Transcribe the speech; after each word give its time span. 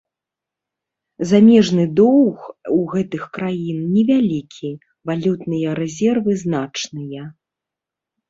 Замежны 1.31 1.83
доўг 1.99 2.39
у 2.75 2.77
гэтых 2.93 3.27
краін 3.37 3.79
невялікі, 3.95 4.69
валютныя 5.11 5.69
рэзервы 5.81 6.31
значныя. 6.45 7.23